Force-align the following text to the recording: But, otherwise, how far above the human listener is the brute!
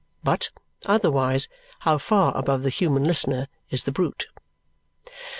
But, 0.23 0.49
otherwise, 0.87 1.47
how 1.81 1.99
far 1.99 2.35
above 2.35 2.63
the 2.63 2.71
human 2.71 3.03
listener 3.03 3.47
is 3.69 3.83
the 3.83 3.91
brute! 3.91 4.29